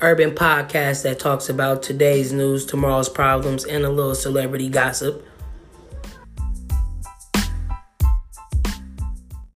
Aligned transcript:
urban 0.00 0.32
podcast 0.32 1.02
that 1.02 1.18
talks 1.18 1.48
about 1.48 1.82
today's 1.82 2.32
news, 2.32 2.66
tomorrow's 2.66 3.08
problems, 3.08 3.64
and 3.64 3.84
a 3.84 3.90
little 3.90 4.14
celebrity 4.14 4.68
gossip. 4.68 5.26